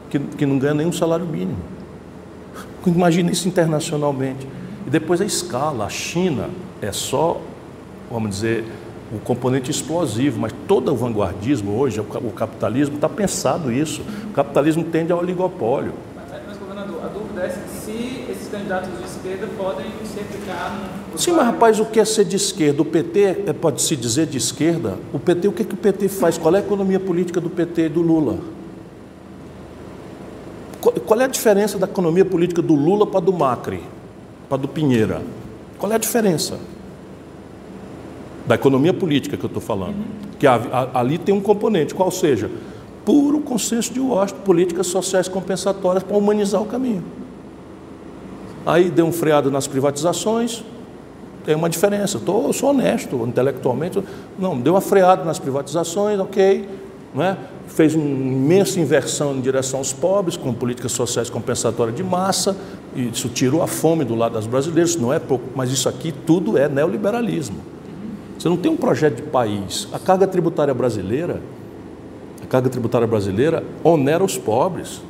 [0.09, 1.59] que, que não ganha nenhum salário mínimo.
[2.85, 4.47] Imagina isso internacionalmente.
[4.85, 6.49] E depois a escala, a China
[6.81, 7.39] é só,
[8.09, 8.65] vamos dizer,
[9.11, 14.01] o componente explosivo, mas todo o vanguardismo hoje, o capitalismo está pensado isso.
[14.29, 15.93] O capitalismo tende ao oligopólio.
[16.47, 20.77] Mas, governador, a dúvida é se esses candidatos de esquerda podem se aplicar
[21.11, 21.17] no.
[21.17, 22.83] Sim, mas rapaz, o que é ser de esquerda?
[22.83, 24.97] O PT é, pode se dizer de esquerda?
[25.11, 26.37] O PT, o que, que o PT faz?
[26.37, 28.37] Qual é a economia política do PT e do Lula?
[30.79, 33.81] Qual é a diferença da economia política do Lula para do Macri,
[34.47, 35.21] para do Pinheira?
[35.77, 36.57] Qual é a diferença?
[38.49, 39.93] Da economia política que eu estou falando.
[40.39, 42.49] Que ali tem um componente, qual seja,
[43.05, 47.03] puro consenso de Washington, políticas sociais compensatórias para humanizar o caminho.
[48.65, 50.63] Aí deu um freado nas privatizações,
[51.45, 52.17] tem uma diferença.
[52.17, 54.03] Tô, eu sou honesto intelectualmente.
[54.39, 56.67] Não, deu uma freada nas privatizações, ok.
[57.19, 57.37] É?
[57.67, 62.57] fez uma imensa inversão em direção aos pobres, com políticas sociais compensatórias de massa,
[62.95, 66.11] e isso tirou a fome do lado das brasileiras, não é pouco, mas isso aqui
[66.11, 67.78] tudo é neoliberalismo.
[68.39, 69.89] Você não tem um projeto de país.
[69.91, 71.41] A carga tributária brasileira,
[72.41, 75.01] a carga tributária brasileira onera os pobres.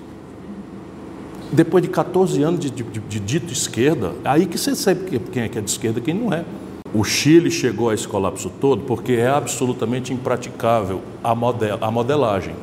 [1.52, 5.48] Depois de 14 anos de, de, de dito esquerda, aí que você sabe quem é
[5.48, 6.44] que é de esquerda e quem não é.
[6.92, 12.56] O Chile chegou a esse colapso todo porque é absolutamente impraticável a, model, a modelagem.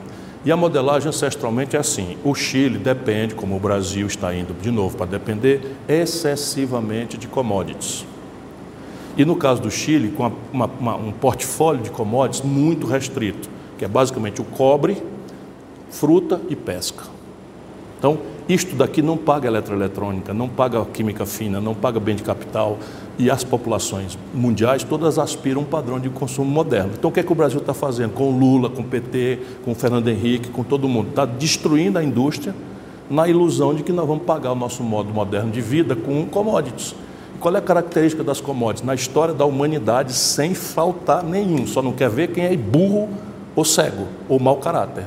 [0.44, 4.72] E a modelagem ancestralmente é assim: o Chile depende, como o Brasil está indo de
[4.72, 8.04] novo para depender, excessivamente de commodities.
[9.16, 13.48] E no caso do Chile, com uma, uma, um portfólio de commodities muito restrito,
[13.78, 15.02] que é basicamente o cobre,
[15.90, 17.04] fruta e pesca.
[17.98, 22.78] Então, isto daqui não paga eletroeletrônica, não paga química fina, não paga bem de capital,
[23.18, 26.92] e as populações mundiais todas aspiram um padrão de consumo moderno.
[26.98, 28.12] Então, o que é que o Brasil está fazendo?
[28.12, 31.08] Com Lula, com PT, com Fernando Henrique, com todo mundo.
[31.08, 32.54] Está destruindo a indústria
[33.08, 36.94] na ilusão de que nós vamos pagar o nosso modo moderno de vida com commodities.
[37.40, 38.84] Qual é a característica das commodities?
[38.84, 41.66] Na história da humanidade, sem faltar nenhum.
[41.66, 43.08] Só não quer ver quem é burro
[43.54, 45.06] ou cego, ou mau caráter.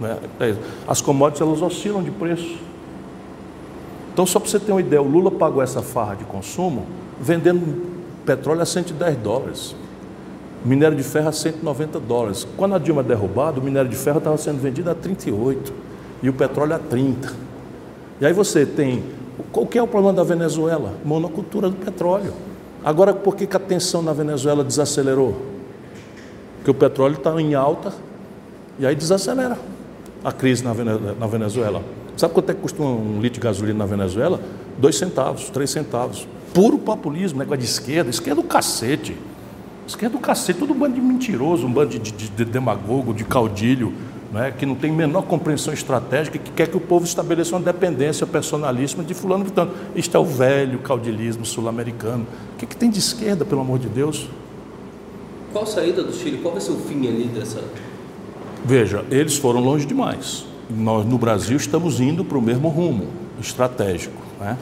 [0.00, 0.16] Né?
[0.40, 0.54] É
[0.86, 2.58] as commodities elas oscilam de preço.
[4.12, 6.86] Então, só para você ter uma ideia, o Lula pagou essa farra de consumo
[7.20, 9.76] vendendo petróleo a 110 dólares,
[10.64, 12.46] minério de ferro a 190 dólares.
[12.56, 15.72] Quando a Dilma é derrubada, o minério de ferro estava sendo vendido a 38
[16.22, 17.32] e o petróleo a 30.
[18.20, 19.02] E aí você tem.
[19.52, 20.94] Qual que é o problema da Venezuela?
[21.04, 22.32] Monocultura do petróleo.
[22.84, 25.36] Agora, por que, que a tensão na Venezuela desacelerou?
[26.56, 27.92] Porque o petróleo está em alta
[28.78, 29.58] e aí desacelera
[30.22, 31.82] a crise na Venezuela.
[32.16, 34.40] Sabe quanto é que custa um litro de gasolina na Venezuela?
[34.76, 36.26] Dois centavos, três centavos.
[36.52, 38.10] Puro populismo, negócio de esquerda.
[38.10, 39.16] Esquerda do cacete.
[39.86, 43.24] Esquerda do cacete, todo um bando de mentiroso, um bando de, de, de demagogo, de
[43.24, 43.92] caudilho,
[44.32, 48.26] né, que não tem menor compreensão estratégica, que quer que o povo estabeleça uma dependência
[48.26, 52.26] personalíssima de fulano Portanto, Isto é o velho caudilismo sul-americano.
[52.54, 54.28] O que, que tem de esquerda, pelo amor de Deus?
[55.52, 56.38] Qual a saída do Chile?
[56.38, 57.62] Qual vai ser o fim ali dessa.
[58.64, 60.44] Veja, eles foram longe demais.
[60.68, 63.06] Nós, no Brasil, estamos indo para o mesmo rumo
[63.40, 64.20] estratégico.
[64.38, 64.58] Né?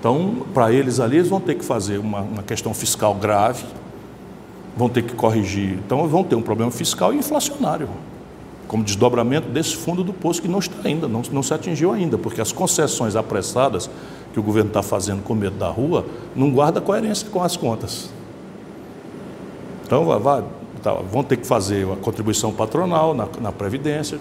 [0.00, 3.64] Então, para eles ali, eles vão ter que fazer uma, uma questão fiscal grave,
[4.76, 5.78] vão ter que corrigir.
[5.86, 7.88] Então, vão ter um problema fiscal e inflacionário,
[8.66, 12.16] como desdobramento desse fundo do poço que não está ainda, não, não se atingiu ainda,
[12.16, 13.88] porque as concessões apressadas
[14.32, 16.04] que o governo está fazendo com medo da rua
[16.34, 18.10] não guarda coerência com as contas.
[19.86, 20.44] Então, vai, vai,
[20.82, 24.18] tá, vão ter que fazer a contribuição patronal na, na Previdência,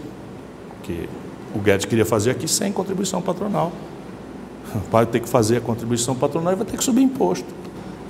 [0.83, 1.09] que
[1.55, 3.71] o Guedes queria fazer aqui sem contribuição patronal.
[4.91, 7.45] Vai ter que fazer a contribuição patronal e vai ter que subir imposto.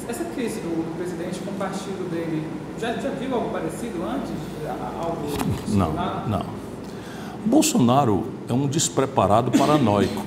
[0.07, 2.47] Essa crise do presidente com o partido dele,
[2.79, 4.31] já, já viu algo parecido antes?
[5.01, 5.27] Algo
[5.69, 5.93] não,
[6.27, 6.45] não.
[7.45, 10.23] Bolsonaro é um despreparado paranoico.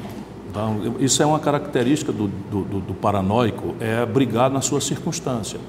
[0.50, 5.60] Então, isso é uma característica do, do, do paranoico, é brigar na sua circunstância,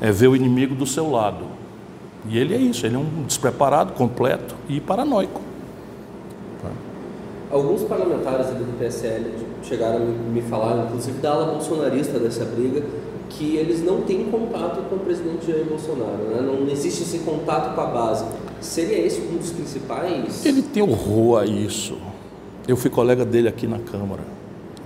[0.00, 1.44] é ver o inimigo do seu lado.
[2.28, 5.40] E ele é isso, ele é um despreparado, completo e paranoico.
[7.50, 9.26] Alguns parlamentares ali do PSL
[9.62, 12.82] chegaram a me falar, inclusive da ala bolsonarista dessa briga,
[13.36, 16.40] que eles não têm contato com o presidente Jair Bolsonaro, né?
[16.40, 18.24] não existe esse contato com a base.
[18.60, 20.44] Seria esse um dos principais?
[20.44, 21.96] Ele tem horror a isso.
[22.68, 24.22] Eu fui colega dele aqui na Câmara.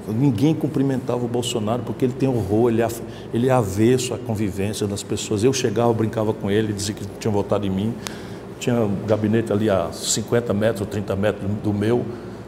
[0.08, 2.88] Ninguém cumprimentava o Bolsonaro porque ele tem horror, ele é,
[3.34, 5.42] ele é avesso à convivência das pessoas.
[5.42, 7.92] Eu chegava, brincava com ele, dizia que tinha votado em mim.
[8.60, 12.04] Tinha um gabinete ali a 50 metros, 30 metros do meu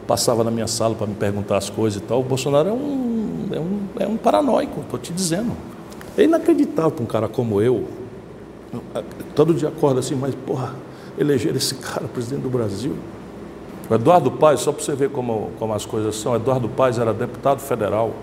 [0.09, 2.21] passava na minha sala para me perguntar as coisas e tal.
[2.21, 5.51] O Bolsonaro é um, é um, é um paranoico, estou te dizendo.
[6.17, 7.87] É inacreditável para um cara como eu.
[9.35, 10.75] Todo dia acorda assim, mas porra,
[11.17, 12.95] eleger esse cara presidente do Brasil.
[13.89, 17.13] O Eduardo Paes, só para você ver como, como as coisas são, Eduardo Paes era
[17.13, 18.13] deputado federal,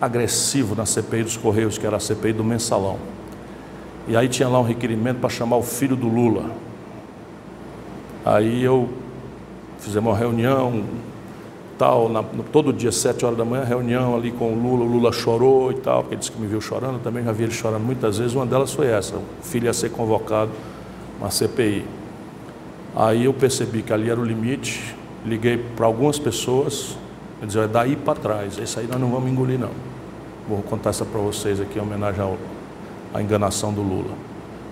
[0.00, 2.98] agressivo na CPI dos Correios, que era a CPI do mensalão.
[4.08, 6.50] E aí tinha lá um requerimento para chamar o filho do Lula.
[8.24, 8.88] Aí eu
[9.78, 10.84] fizemos uma reunião,
[11.78, 12.22] tal, na,
[12.52, 15.76] todo dia, sete horas da manhã, reunião ali com o Lula, o Lula chorou e
[15.76, 18.46] tal, porque disse que me viu chorando, também já vi ele chorando muitas vezes, uma
[18.46, 20.50] delas foi essa, o filho ia ser convocado,
[21.18, 21.84] uma CPI.
[22.96, 24.94] Aí eu percebi que ali era o limite,
[25.24, 26.96] liguei para algumas pessoas,
[27.40, 29.70] eu dizia, é daí para trás, esse aí nós não vamos engolir não.
[30.48, 32.36] Vou contar essa para vocês aqui em homenagem ao,
[33.12, 34.14] à enganação do Lula.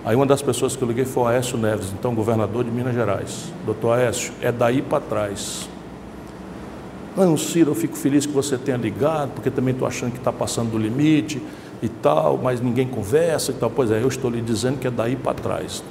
[0.05, 2.93] Aí uma das pessoas que eu liguei foi o Aécio Neves, então governador de Minas
[2.93, 3.51] Gerais.
[3.65, 5.69] Doutor Aécio, é daí para trás.
[7.15, 10.31] Não, Ciro, eu fico feliz que você tenha ligado, porque também estou achando que está
[10.31, 11.41] passando do limite
[11.81, 13.69] e tal, mas ninguém conversa e tal.
[13.69, 15.83] Pois é, eu estou lhe dizendo que é daí para trás.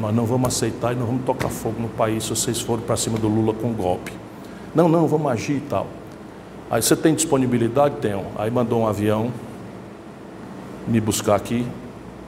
[0.00, 2.96] Nós não vamos aceitar e não vamos tocar fogo no país se vocês forem para
[2.96, 4.12] cima do Lula com golpe.
[4.74, 5.86] Não, não, vamos agir e tal.
[6.70, 7.96] Aí você tem disponibilidade?
[8.00, 8.24] Tenho.
[8.36, 9.30] Aí mandou um avião
[10.88, 11.66] me buscar aqui,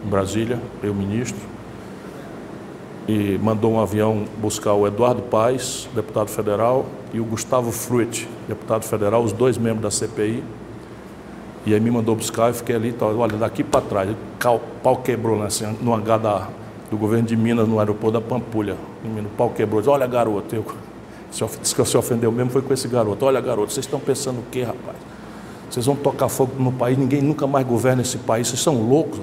[0.05, 1.58] em Brasília, eu ministro
[3.09, 8.85] e mandou um avião buscar o Eduardo Paes, deputado federal, e o Gustavo Fruit, deputado
[8.85, 10.45] federal, os dois membros da CPI.
[11.65, 14.97] E aí me mandou buscar e fiquei ali, tá, olha, daqui para trás, o pau
[14.97, 16.49] quebrou né, assim, no hangar da,
[16.91, 18.77] do governo de Minas, no aeroporto da Pampulha.
[19.03, 20.65] O pau quebrou, disse, olha garoto, eu,
[21.63, 23.25] disse que se ofendeu mesmo foi com esse garoto.
[23.25, 24.97] Olha garoto, vocês estão pensando o quê, rapaz?
[25.71, 29.21] Vocês vão tocar fogo no país, ninguém nunca mais governa esse país, vocês são loucos.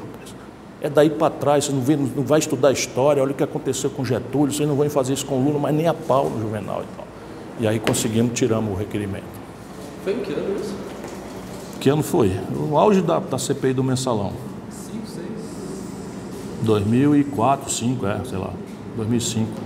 [0.86, 3.90] É daí para trás, você não, vê, não vai estudar história, olha o que aconteceu
[3.90, 6.84] com Getúlio, vocês não vão fazer isso com Lula, mas nem a pau no Juvenal
[6.84, 7.08] e tal.
[7.60, 9.24] E aí conseguimos, tiramos o requerimento.
[10.04, 10.76] Foi em que ano isso?
[11.80, 12.40] Que ano foi?
[12.72, 14.32] O auge da, da CPI do mensalão.
[14.70, 15.28] 5, 6.
[16.62, 18.54] 2004, 2005, é, sei lá.
[18.96, 19.62] 2005.